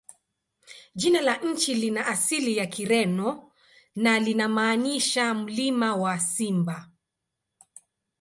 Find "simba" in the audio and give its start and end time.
6.19-6.89